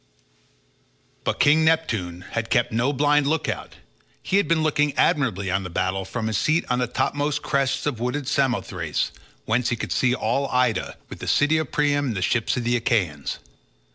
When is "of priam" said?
11.59-12.07